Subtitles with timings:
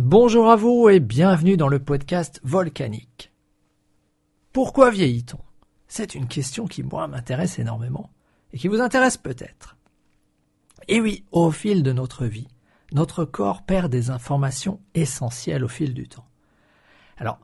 [0.00, 3.32] Bonjour à vous et bienvenue dans le podcast Volcanique.
[4.52, 5.40] Pourquoi vieillit-on?
[5.88, 8.08] C'est une question qui, moi, m'intéresse énormément
[8.52, 9.76] et qui vous intéresse peut-être.
[10.86, 12.46] Et oui, au fil de notre vie,
[12.92, 16.28] notre corps perd des informations essentielles au fil du temps.
[17.16, 17.40] Alors,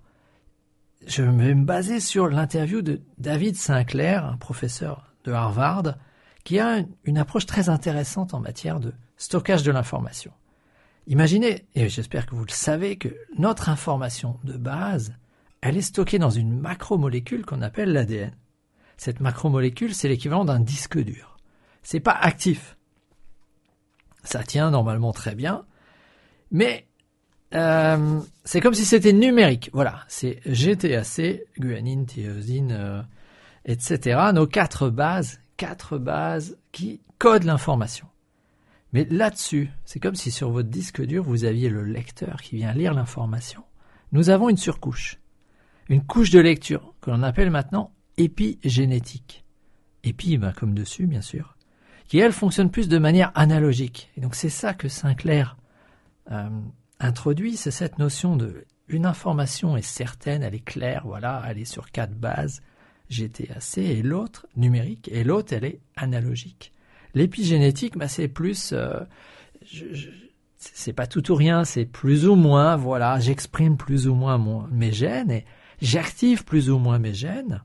[1.09, 5.97] je vais me baser sur l'interview de David Sinclair, un professeur de Harvard,
[6.45, 10.31] qui a une approche très intéressante en matière de stockage de l'information.
[11.07, 15.15] Imaginez, et j'espère que vous le savez, que notre information de base,
[15.61, 18.35] elle est stockée dans une macromolécule qu'on appelle l'ADN.
[18.97, 21.37] Cette macromolécule, c'est l'équivalent d'un disque dur.
[21.83, 22.77] C'est pas actif.
[24.23, 25.67] Ça tient normalement très bien,
[26.51, 26.87] mais
[27.55, 29.69] euh, c'est comme si c'était numérique.
[29.75, 33.03] Voilà, c'est GTAC, guanine, tyrosine, euh,
[33.67, 34.31] etc.
[34.33, 38.07] Nos quatre bases, quatre bases qui codent l'information.
[38.95, 42.73] Mais là-dessus, c'est comme si sur votre disque dur, vous aviez le lecteur qui vient
[42.73, 43.65] lire l'information.
[44.13, 45.19] Nous avons une surcouche,
[45.89, 49.45] une couche de lecture que l'on appelle maintenant épigénétique.
[50.05, 51.57] Épi, ben, comme dessus, bien sûr,
[52.07, 54.13] qui elle fonctionne plus de manière analogique.
[54.17, 55.57] Et donc c'est ça que Sinclair
[56.31, 56.49] euh,
[57.01, 61.65] introduit, c'est cette notion de une information est certaine, elle est claire, voilà, elle est
[61.65, 62.63] sur quatre bases,
[63.11, 66.74] GTAC, et l'autre numérique, et l'autre elle est analogique.
[67.15, 69.01] L'épigénétique, bah, c'est plus, euh,
[70.57, 74.67] c'est pas tout ou rien, c'est plus ou moins, voilà, j'exprime plus ou moins mon,
[74.69, 75.45] mes gènes et
[75.81, 77.63] j'active plus ou moins mes gènes.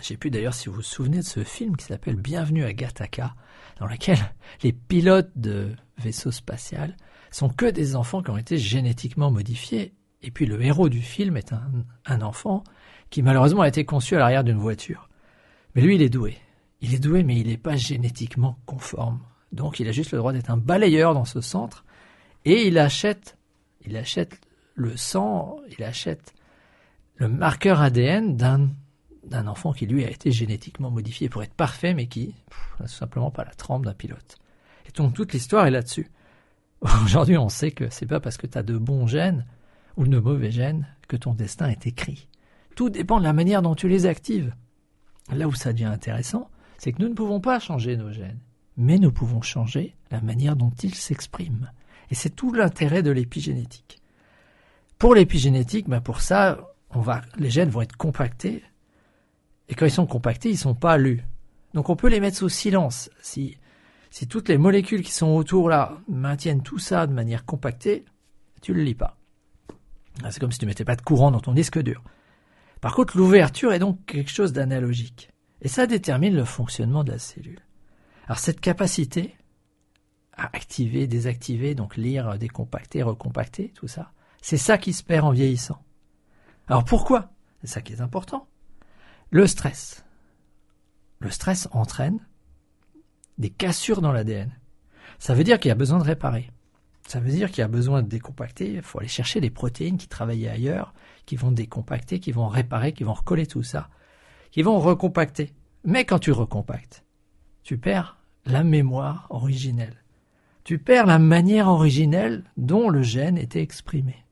[0.00, 2.72] Je sais plus d'ailleurs si vous vous souvenez de ce film qui s'appelle Bienvenue à
[2.72, 3.34] Gattaca,
[3.78, 4.18] dans lequel
[4.62, 6.96] les pilotes de vaisseaux spatial
[7.30, 9.94] sont que des enfants qui ont été génétiquement modifiés.
[10.22, 11.70] Et puis le héros du film est un,
[12.04, 12.64] un enfant
[13.08, 15.08] qui malheureusement a été conçu à l'arrière d'une voiture.
[15.74, 16.36] Mais lui, il est doué.
[16.82, 19.20] Il est doué, mais il n'est pas génétiquement conforme.
[19.52, 21.84] Donc il a juste le droit d'être un balayeur dans ce centre.
[22.44, 23.36] Et il achète,
[23.84, 24.40] il achète
[24.74, 26.34] le sang, il achète
[27.16, 32.06] le marqueur ADN d'un enfant qui lui a été génétiquement modifié pour être parfait, mais
[32.06, 32.34] qui
[32.78, 34.38] n'a tout simplement pas la trempe d'un pilote.
[34.86, 36.10] Et donc toute l'histoire est là-dessus.
[37.04, 39.44] Aujourd'hui, on sait que c'est pas parce que tu as de bons gènes
[39.96, 42.26] ou de mauvais gènes que ton destin est écrit.
[42.74, 44.54] Tout dépend de la manière dont tu les actives.
[45.30, 46.48] Là où ça devient intéressant,
[46.80, 48.40] c'est que nous ne pouvons pas changer nos gènes,
[48.78, 51.70] mais nous pouvons changer la manière dont ils s'expriment.
[52.10, 54.00] Et c'est tout l'intérêt de l'épigénétique.
[54.96, 56.58] Pour l'épigénétique, ben pour ça,
[57.36, 58.64] les gènes vont être compactés,
[59.68, 61.22] et quand ils sont compactés, ils ne sont pas lus.
[61.74, 63.10] Donc on peut les mettre sous silence.
[63.20, 63.58] Si,
[64.10, 68.06] si toutes les molécules qui sont autour là maintiennent tout ça de manière compactée,
[68.62, 69.18] tu ne le lis pas.
[70.30, 72.02] C'est comme si tu mettais pas de courant dans ton disque dur.
[72.80, 75.30] Par contre, l'ouverture est donc quelque chose d'analogique.
[75.62, 77.60] Et ça détermine le fonctionnement de la cellule.
[78.26, 79.36] Alors cette capacité
[80.32, 85.32] à activer, désactiver, donc lire, décompacter, recompacter, tout ça, c'est ça qui se perd en
[85.32, 85.82] vieillissant.
[86.68, 87.32] Alors pourquoi?
[87.60, 88.48] C'est ça qui est important.
[89.30, 90.04] Le stress.
[91.18, 92.20] Le stress entraîne
[93.36, 94.50] des cassures dans l'ADN.
[95.18, 96.50] Ça veut dire qu'il y a besoin de réparer.
[97.06, 98.72] Ça veut dire qu'il y a besoin de décompacter.
[98.72, 100.94] Il faut aller chercher des protéines qui travaillaient ailleurs,
[101.26, 103.90] qui vont décompacter, qui vont réparer, qui vont recoller tout ça
[104.50, 105.52] qui vont recompacter.
[105.84, 107.04] Mais quand tu recompactes,
[107.62, 110.02] tu perds la mémoire originelle.
[110.64, 114.24] Tu perds la manière originelle dont le gène était exprimé.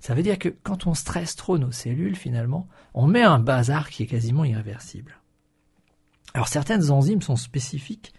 [0.00, 3.90] Ça veut dire que quand on stresse trop nos cellules, finalement, on met un bazar
[3.90, 5.20] qui est quasiment irréversible.
[6.32, 8.12] Alors certaines enzymes sont spécifiques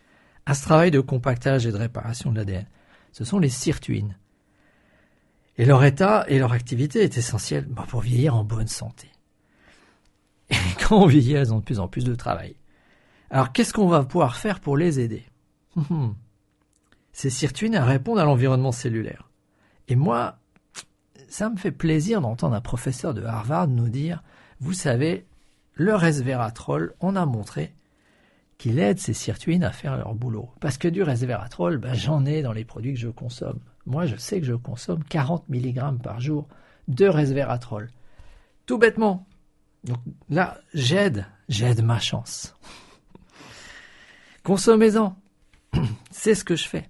[0.45, 2.67] à ce travail de compactage et de réparation de l'ADN.
[3.11, 4.17] Ce sont les sirtuines.
[5.57, 9.10] Et leur état et leur activité est essentielle pour vieillir en bonne santé.
[10.51, 12.55] Et quand on vieillit, elles ont de plus en plus de travail.
[13.29, 15.25] Alors qu'est-ce qu'on va pouvoir faire pour les aider?
[17.13, 19.29] Ces sirtuines répondent à l'environnement cellulaire.
[19.87, 20.37] Et moi,
[21.27, 24.23] ça me fait plaisir d'entendre un professeur de Harvard nous dire,
[24.59, 25.25] vous savez,
[25.73, 27.73] le resveratrol, on a montré
[28.57, 30.51] qu'il aide ces sirtuines à faire leur boulot.
[30.59, 33.59] Parce que du resveratrol, ben, j'en ai dans les produits que je consomme.
[33.85, 36.47] Moi, je sais que je consomme 40 mg par jour
[36.87, 37.89] de resveratrol.
[38.67, 39.25] Tout bêtement,
[39.83, 39.99] donc
[40.29, 42.55] là, j'aide, j'aide ma chance.
[44.43, 45.15] Consommez-en.
[46.11, 46.89] C'est ce que je fais.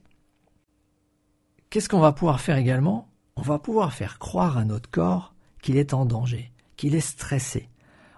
[1.70, 3.10] Qu'est-ce qu'on va pouvoir faire également?
[3.38, 7.70] On va pouvoir faire croire à notre corps qu'il est en danger, qu'il est stressé.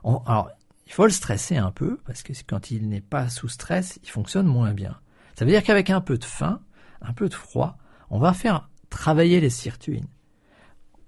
[0.04, 0.50] alors,
[0.88, 4.10] il faut le stresser un peu, parce que quand il n'est pas sous stress, il
[4.10, 5.00] fonctionne moins bien.
[5.38, 6.62] Ça veut dire qu'avec un peu de faim,
[7.02, 7.78] un peu de froid,
[8.10, 10.08] on va faire travailler les sirtuines.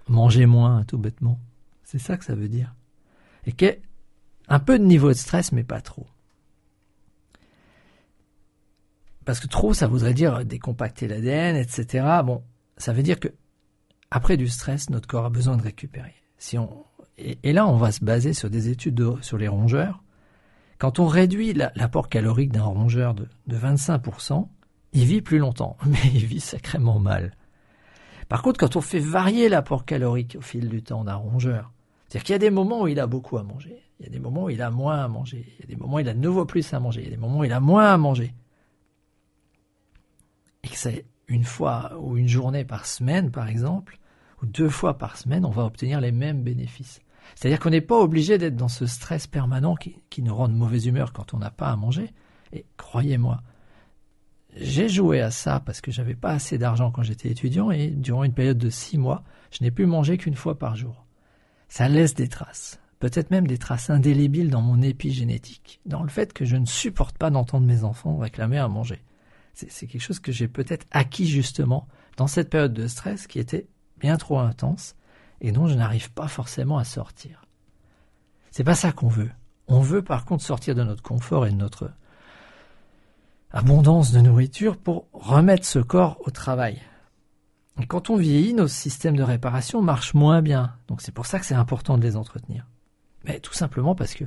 [0.08, 1.40] Manger moins, tout bêtement.
[1.84, 2.75] C'est ça que ça veut dire
[3.46, 3.82] et
[4.48, 6.06] un peu de niveau de stress, mais pas trop.
[9.24, 12.06] Parce que trop, ça voudrait dire décompacter l'ADN, etc.
[12.24, 12.44] Bon,
[12.76, 13.28] ça veut dire que
[14.10, 16.14] après du stress, notre corps a besoin de récupérer.
[16.38, 16.84] Si on,
[17.18, 20.02] et, là, on va se baser sur des études sur les rongeurs.
[20.78, 24.46] Quand on réduit l'apport calorique d'un rongeur de, de 25%,
[24.92, 27.34] il vit plus longtemps, mais il vit sacrément mal.
[28.28, 31.72] Par contre, quand on fait varier l'apport calorique au fil du temps d'un rongeur,
[32.08, 34.12] c'est-à-dire qu'il y a des moments où il a beaucoup à manger, il y a
[34.12, 36.08] des moments où il a moins à manger, il y a des moments où il
[36.08, 37.92] a de nouveau plus à manger, il y a des moments où il a moins
[37.92, 38.34] à manger.
[40.62, 43.98] Et que c'est une fois ou une journée par semaine, par exemple,
[44.42, 47.00] ou deux fois par semaine, on va obtenir les mêmes bénéfices.
[47.34, 50.54] C'est-à-dire qu'on n'est pas obligé d'être dans ce stress permanent qui, qui nous rend de
[50.54, 52.12] mauvaise humeur quand on n'a pas à manger.
[52.52, 53.42] Et croyez-moi,
[54.54, 58.22] j'ai joué à ça parce que j'avais pas assez d'argent quand j'étais étudiant et durant
[58.22, 61.05] une période de six mois, je n'ai pu manger qu'une fois par jour.
[61.68, 66.32] Ça laisse des traces, peut-être même des traces indélébiles dans mon épigénétique, dans le fait
[66.32, 69.02] que je ne supporte pas d'entendre mes enfants réclamer à manger.
[69.54, 73.66] C'est quelque chose que j'ai peut-être acquis justement dans cette période de stress qui était
[73.98, 74.94] bien trop intense
[75.40, 77.42] et dont je n'arrive pas forcément à sortir.
[78.50, 79.30] C'est pas ça qu'on veut.
[79.68, 81.90] On veut par contre sortir de notre confort et de notre
[83.50, 86.80] abondance de nourriture pour remettre ce corps au travail.
[87.84, 90.74] Quand on vieillit, nos systèmes de réparation marchent moins bien.
[90.88, 92.66] Donc c'est pour ça que c'est important de les entretenir.
[93.24, 94.24] Mais tout simplement parce que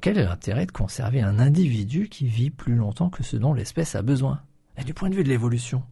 [0.00, 3.96] quel est l'intérêt de conserver un individu qui vit plus longtemps que ce dont l'espèce
[3.96, 4.40] a besoin?
[4.76, 5.82] Et du point de vue de l'évolution,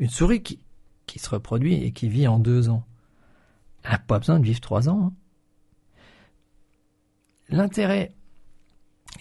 [0.00, 0.58] une souris qui,
[1.06, 2.84] qui se reproduit et qui vit en deux ans,
[3.84, 5.06] elle n'a pas besoin de vivre trois ans.
[5.06, 5.12] Hein.
[7.48, 8.12] L'intérêt,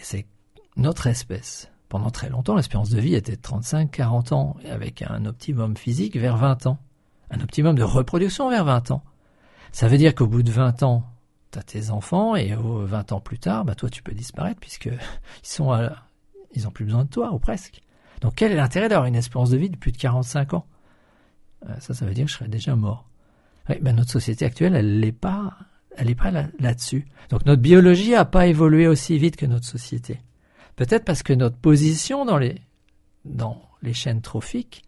[0.01, 0.25] c'est
[0.75, 1.69] notre espèce.
[1.89, 6.35] Pendant très longtemps, l'espérance de vie était de 35-40 ans, avec un optimum physique vers
[6.37, 6.79] 20 ans.
[7.31, 9.03] Un optimum de reproduction vers 20 ans.
[9.71, 11.03] Ça veut dire qu'au bout de 20 ans,
[11.51, 14.85] tu as tes enfants, et 20 ans plus tard, bah toi tu peux disparaître, puisque
[15.43, 15.71] ils sont
[16.53, 17.81] ils ont plus besoin de toi, ou presque.
[18.21, 20.65] Donc quel est l'intérêt d'avoir une espérance de vie de plus de 45 ans?
[21.69, 23.07] Euh, Ça, ça veut dire que je serais déjà mort.
[23.67, 25.57] ben notre société actuelle, elle n'est pas,
[25.95, 27.05] elle est pas là-dessus.
[27.29, 30.19] Donc notre biologie n'a pas évolué aussi vite que notre société.
[30.77, 32.61] Peut-être parce que notre position dans les,
[33.93, 34.83] chaînes trophiques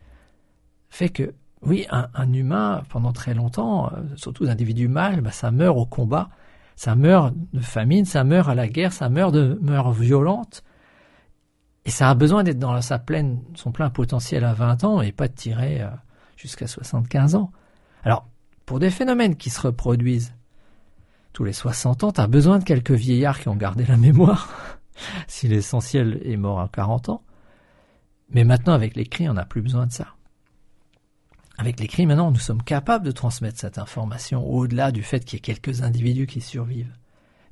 [0.89, 1.33] fait que,
[1.63, 6.30] oui, un, humain, pendant très longtemps, euh, surtout d'individus mâles, bah, ça meurt au combat,
[6.75, 10.63] ça meurt de famine, ça meurt à la guerre, ça meurt de mort violente,
[11.86, 15.12] et ça a besoin d'être dans sa pleine, son plein potentiel à 20 ans et
[15.12, 15.89] pas de tirer euh,
[16.38, 17.51] jusqu'à 75 ans.
[18.03, 18.27] Alors,
[18.68, 20.35] pour des phénomènes qui se reproduisent
[21.33, 24.78] tous les 60 ans, tu as besoin de quelques vieillards qui ont gardé la mémoire
[25.27, 27.23] si l'essentiel est mort à 40 ans.
[28.31, 30.07] Mais maintenant, avec l'écrit, on n'a plus besoin de ça.
[31.57, 35.39] Avec l'écrit, maintenant, nous sommes capables de transmettre cette information au-delà du fait qu'il y
[35.39, 36.93] ait quelques individus qui survivent.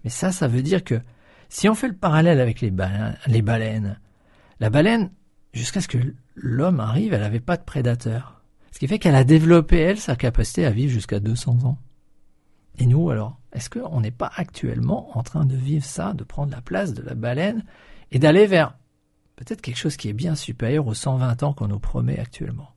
[0.03, 1.01] Mais ça, ça veut dire que
[1.49, 3.99] si on fait le parallèle avec les baleines, les baleines
[4.59, 5.11] la baleine,
[5.53, 5.99] jusqu'à ce que
[6.35, 8.41] l'homme arrive, elle n'avait pas de prédateur.
[8.71, 11.77] Ce qui fait qu'elle a développé, elle, sa capacité à vivre jusqu'à 200 ans.
[12.77, 16.51] Et nous, alors, est-ce qu'on n'est pas actuellement en train de vivre ça, de prendre
[16.51, 17.63] la place de la baleine
[18.11, 18.77] et d'aller vers
[19.35, 22.69] peut-être quelque chose qui est bien supérieur aux 120 ans qu'on nous promet actuellement?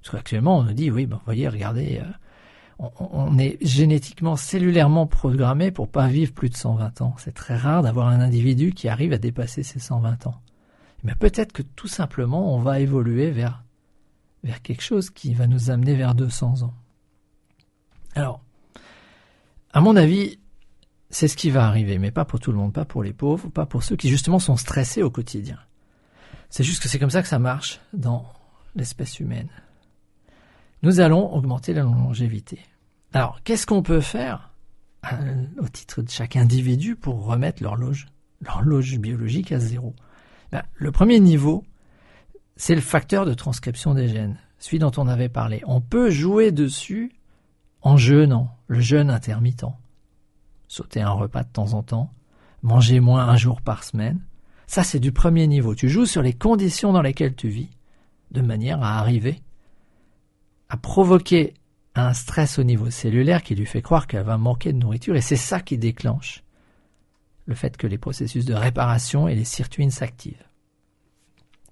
[0.00, 5.70] Parce qu'actuellement, on nous dit, oui, ben, voyez, regardez, euh, on, est génétiquement, cellulairement programmé
[5.70, 7.14] pour pas vivre plus de 120 ans.
[7.18, 10.40] C'est très rare d'avoir un individu qui arrive à dépasser ses 120 ans.
[11.04, 13.64] Mais peut-être que tout simplement, on va évoluer vers,
[14.44, 16.74] vers quelque chose qui va nous amener vers 200 ans.
[18.14, 18.42] Alors,
[19.72, 20.38] à mon avis,
[21.10, 23.48] c'est ce qui va arriver, mais pas pour tout le monde, pas pour les pauvres,
[23.48, 25.58] pas pour ceux qui justement sont stressés au quotidien.
[26.50, 28.26] C'est juste que c'est comme ça que ça marche dans
[28.74, 29.48] l'espèce humaine.
[30.82, 32.60] Nous allons augmenter la longévité.
[33.12, 34.50] Alors, qu'est-ce qu'on peut faire
[35.12, 38.06] euh, au titre de chaque individu pour remettre l'horloge,
[38.40, 39.94] l'horloge biologique à zéro?
[40.50, 41.64] Ben, Le premier niveau,
[42.56, 45.62] c'est le facteur de transcription des gènes, celui dont on avait parlé.
[45.66, 47.12] On peut jouer dessus
[47.82, 49.66] en jeûnant, le jeûne intermittent.
[50.66, 52.10] Sauter un repas de temps en temps,
[52.62, 54.20] manger moins un jour par semaine.
[54.66, 55.74] Ça, c'est du premier niveau.
[55.74, 57.68] Tu joues sur les conditions dans lesquelles tu vis,
[58.30, 59.42] de manière à arriver
[60.70, 61.52] à provoquer
[61.94, 65.20] un stress au niveau cellulaire qui lui fait croire qu'elle va manquer de nourriture, et
[65.20, 66.42] c'est ça qui déclenche
[67.44, 70.48] le fait que les processus de réparation et les sirtuines s'activent.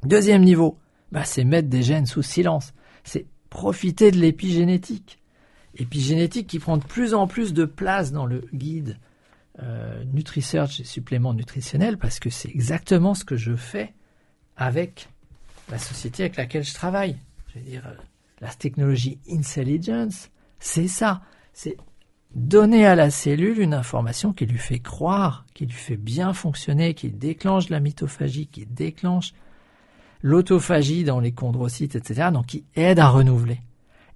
[0.05, 0.79] Deuxième niveau,
[1.13, 5.20] bah, c'est mettre des gènes sous silence, c'est profiter de l'épigénétique
[5.77, 8.99] épigénétique qui prend de plus en plus de place dans le guide
[9.63, 13.95] euh, NutriSearch et suppléments nutritionnels parce que c'est exactement ce que je fais
[14.57, 15.09] avec
[15.71, 17.17] la société avec laquelle je travaille.
[17.49, 17.95] Je veux dire, euh,
[18.41, 21.23] la technologie Intelligence, c'est ça.
[21.53, 21.77] C'est
[22.35, 26.95] donner à la cellule une information qui lui fait croire, qui lui fait bien fonctionner,
[26.95, 29.35] qui déclenche la mitophagie, qui déclenche
[30.23, 32.29] l'autophagie dans les chondrocytes, etc.
[32.33, 33.61] Donc qui aide à renouveler.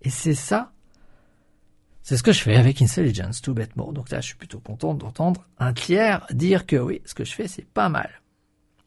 [0.03, 0.73] Et c'est ça,
[2.05, 3.91] c'est ce que je fais avec Intelligence, tout bêtement.
[3.91, 7.33] Donc là, je suis plutôt content d'entendre un tiers dire que oui, ce que je
[7.33, 8.21] fais, c'est pas mal.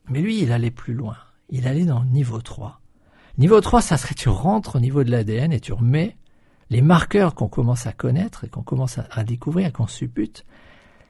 [0.08, 1.18] Mais lui, il allait plus loin.
[1.50, 2.80] Il allait dans le niveau 3.
[3.40, 6.16] Niveau 3, ça serait tu rentres au niveau de l'ADN et tu remets
[6.70, 10.46] les marqueurs qu'on commence à connaître et qu'on commence à, découvrir qu'on suppute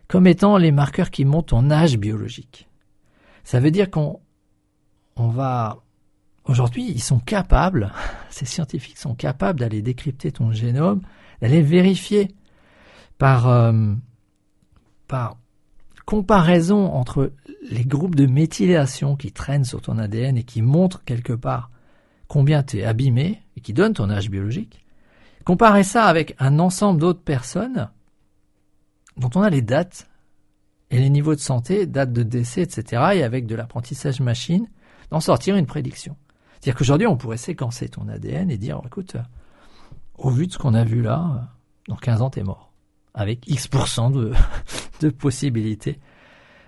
[0.07, 2.69] comme étant les marqueurs qui montent ton âge biologique.
[3.43, 4.21] Ça veut dire qu'on
[5.17, 5.83] on va
[6.45, 7.91] aujourd'hui, ils sont capables,
[8.29, 11.01] ces scientifiques sont capables d'aller décrypter ton génome,
[11.41, 12.29] d'aller vérifier
[13.17, 13.93] par euh,
[15.07, 15.37] par
[16.05, 17.33] comparaison entre
[17.69, 21.69] les groupes de méthylation qui traînent sur ton ADN et qui montrent quelque part
[22.27, 24.85] combien tu es abîmé et qui donnent ton âge biologique,
[25.43, 27.89] comparer ça avec un ensemble d'autres personnes
[29.17, 30.07] dont on a les dates
[30.91, 34.67] et les niveaux de santé, dates de décès, etc., et avec de l'apprentissage machine,
[35.09, 36.15] d'en sortir une prédiction.
[36.53, 39.17] C'est-à-dire qu'aujourd'hui, on pourrait séquencer ton ADN et dire, écoute,
[40.17, 41.53] au vu de ce qu'on a vu là,
[41.87, 42.71] dans 15 ans, t'es mort.
[43.13, 44.33] Avec X% de,
[45.01, 45.99] de possibilités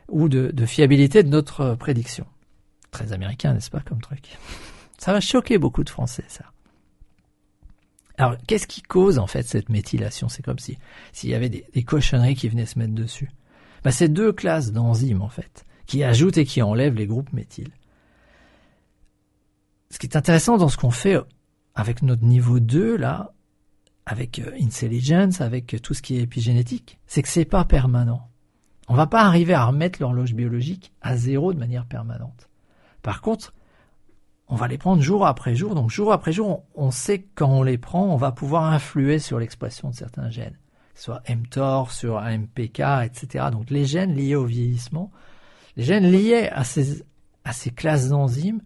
[0.07, 2.25] ou de, de fiabilité de notre prédiction.
[2.91, 4.37] Très américain, n'est-ce pas, comme truc?
[4.97, 6.45] Ça va choquer beaucoup de Français, ça.
[8.17, 10.27] Alors, qu'est-ce qui cause en fait cette méthylation?
[10.27, 10.77] C'est comme si
[11.13, 13.31] s'il y avait des, cochonneries qui venaient se mettre dessus.
[13.83, 17.71] Bah, c'est deux classes d'enzymes en fait, qui ajoutent et qui enlèvent les groupes méthyl.
[19.89, 21.17] Ce qui est intéressant dans ce qu'on fait
[21.75, 23.31] avec notre niveau 2 là,
[24.09, 28.27] avec euh, Intelligence, avec tout ce qui est épigénétique, c'est que c'est pas permanent.
[28.87, 32.49] On va pas arriver à remettre l'horloge biologique à zéro de manière permanente.
[33.03, 33.53] Par contre,
[34.47, 35.75] on va les prendre jour après jour.
[35.75, 39.19] Donc jour après jour, on, sait que quand on les prend, on va pouvoir influer
[39.19, 40.57] sur l'expression de certains gènes,
[40.95, 43.45] soit mTOR, sur MPK, etc.
[43.51, 45.11] Donc les gènes liés au vieillissement,
[45.77, 47.03] les gènes liés à ces,
[47.43, 48.61] à ces classes d'enzymes,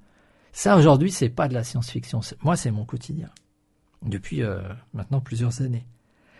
[0.53, 2.21] ça aujourd'hui, c'est pas de la science-fiction.
[2.43, 3.29] Moi, c'est mon quotidien
[4.05, 4.61] depuis euh,
[4.93, 5.85] maintenant plusieurs années.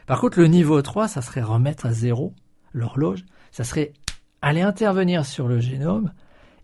[0.05, 2.33] Par contre, le niveau 3, ça serait remettre à zéro
[2.73, 3.93] l'horloge, ça serait
[4.41, 6.11] aller intervenir sur le génome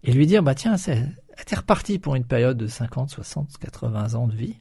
[0.03, 4.27] et lui dire, bah tiens, était reparti pour une période de 50, 60, 80 ans
[4.27, 4.58] de vie,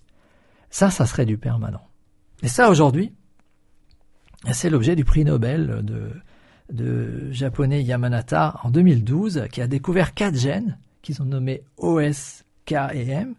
[0.71, 1.87] ça, ça serait du permanent.
[2.43, 3.13] Et ça, aujourd'hui,
[4.53, 6.13] c'est l'objet du prix Nobel de,
[6.71, 12.45] de japonais Yamanata en 2012, qui a découvert quatre gènes qu'ils ont nommés OS,
[12.93, 13.35] et M,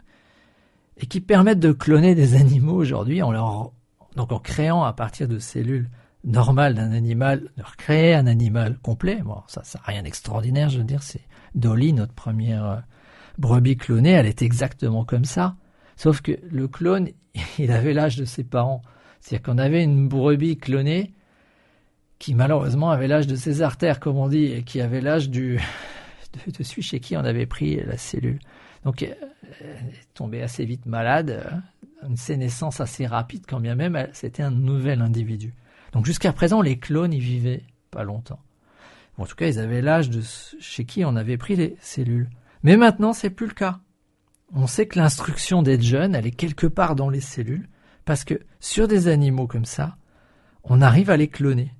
[1.00, 3.72] et qui permettent de cloner des animaux aujourd'hui en leur,
[4.16, 5.88] donc en créant à partir de cellules
[6.22, 9.20] normales d'un animal, de recréer un animal complet.
[9.24, 12.84] Bon, ça, ça n'a rien d'extraordinaire, je veux dire, c'est Dolly, notre première
[13.38, 15.56] brebis clonée, elle est exactement comme ça.
[15.96, 17.08] Sauf que le clone,
[17.58, 18.82] il avait l'âge de ses parents.
[19.20, 21.12] C'est-à-dire qu'on avait une brebis clonée
[22.18, 25.58] qui malheureusement avait l'âge de ses artères, comme on dit, et qui avait l'âge du
[26.58, 28.38] de, celui chez qui on avait pris la cellule.
[28.84, 29.16] Donc, elle
[29.92, 31.62] est tombée assez vite malade,
[32.06, 35.54] une sénescence assez rapide, quand bien même c'était un nouvel individu.
[35.92, 38.40] Donc jusqu'à présent, les clones y vivaient pas longtemps.
[39.18, 40.22] en tout cas, ils avaient l'âge de
[40.60, 42.30] chez qui on avait pris les cellules.
[42.62, 43.80] Mais maintenant, c'est plus le cas.
[44.54, 47.68] On sait que l'instruction d'être jeune, elle est quelque part dans les cellules,
[48.04, 49.96] parce que sur des animaux comme ça,
[50.64, 51.74] on arrive à les cloner.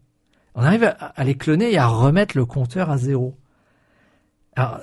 [0.54, 3.38] On arrive à, les cloner et à remettre le compteur à zéro.
[4.56, 4.80] Alors,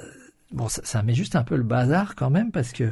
[0.52, 2.92] bon, ça, met juste un peu le bazar quand même, parce que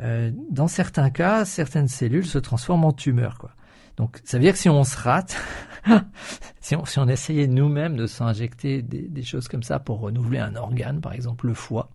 [0.00, 3.50] euh, dans certains cas, certaines cellules se transforment en tumeurs, quoi.
[3.96, 5.36] Donc, ça veut dire que si on se rate,
[6.60, 10.54] si, on, on essayait nous-mêmes de s'injecter des, des, choses comme ça pour renouveler un
[10.54, 11.90] organe, par exemple le foie,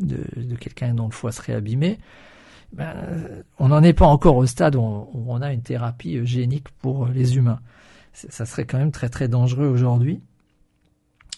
[0.00, 1.98] de, quelqu'un dont le foie serait abîmé,
[2.72, 2.94] ben,
[3.58, 7.36] on n'en est pas encore au stade où on, a une thérapie génique pour les
[7.36, 7.60] humains.
[8.12, 10.20] Ça serait quand même très très dangereux aujourd'hui.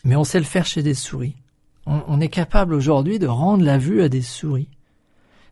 [0.04, 1.36] Mais on sait le faire chez des souris.
[1.86, 4.68] On, est capable aujourd'hui de rendre la vue à des souris.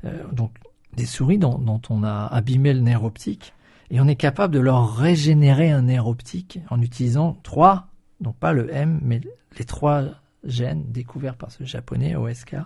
[0.05, 0.53] Euh, donc
[0.97, 3.53] des souris dont, on a abîmé le nerf optique.
[3.91, 7.89] Et on est capable de leur régénérer un nerf optique en utilisant trois,
[8.21, 9.21] donc pas le M, mais
[9.59, 10.05] les trois
[10.45, 12.57] gènes découverts par ce japonais OSK,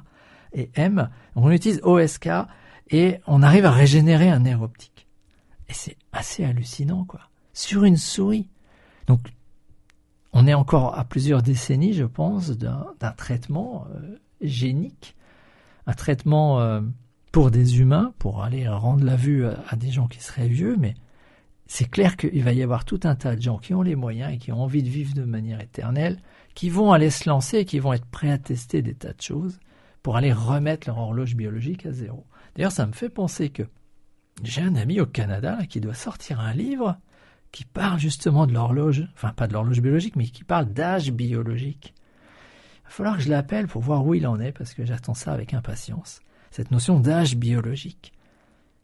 [0.53, 1.09] et M.
[1.35, 2.29] on utilise OSK
[2.91, 5.07] et on arrive à régénérer un nerf optique.
[5.69, 7.21] Et c'est assez hallucinant, quoi.
[7.55, 8.49] Sur une souris.
[10.35, 15.17] On est encore à plusieurs décennies, je pense, d'un traitement euh, génique,
[15.87, 16.81] un traitement euh,
[17.31, 20.95] pour des humains, pour aller rendre la vue à, des gens qui seraient vieux, mais
[21.67, 24.35] c'est clair qu'il va y avoir tout un tas de gens qui ont les moyens
[24.35, 26.19] et qui ont envie de vivre de manière éternelle,
[26.55, 29.23] qui vont aller se lancer et qui vont être prêts à tester des tas de
[29.23, 29.61] choses
[30.03, 32.27] pour aller remettre leur horloge biologique à zéro.
[32.57, 33.63] D'ailleurs, ça me fait penser que
[34.43, 36.99] j'ai un ami au Canada qui doit sortir un livre
[37.55, 41.95] qui parle justement de l'horloge, enfin pas de l'horloge biologique, mais qui parle d'âge biologique.
[42.81, 45.15] Il va falloir que je l'appelle pour voir où il en est, parce que j'attends
[45.15, 46.19] ça avec impatience.
[46.51, 48.13] Cette notion d'âge biologique.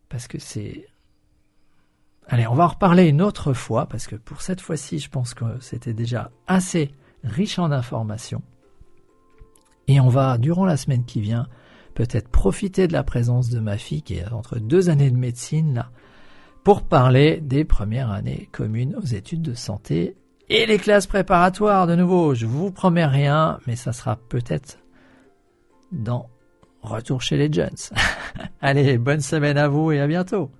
[0.09, 0.87] Parce que c'est
[2.29, 5.35] Allez, on va en reparler une autre fois, parce que pour cette fois-ci, je pense
[5.35, 8.43] que c'était déjà assez riche en informations.
[9.89, 11.49] Et on va, durant la semaine qui vient,
[11.95, 15.75] peut-être profiter de la présence de ma fille qui est entre deux années de médecine
[15.75, 15.91] là,
[16.65, 20.17] pour parler des premières années communes aux études de santé
[20.49, 22.35] et les classes préparatoires de nouveau.
[22.35, 24.79] Je vous promets rien, mais ça sera peut-être
[25.93, 26.29] dans
[26.83, 27.69] Retour chez les Jones.
[28.63, 30.51] Allez, bonne semaine à vous et à bientôt.